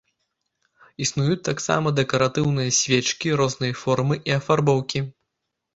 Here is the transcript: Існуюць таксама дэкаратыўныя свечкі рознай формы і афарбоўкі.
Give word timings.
Існуюць 1.05 1.43
таксама 1.51 1.93
дэкаратыўныя 1.99 2.75
свечкі 2.81 3.39
рознай 3.43 3.73
формы 3.85 4.15
і 4.33 4.39
афарбоўкі. 4.39 4.99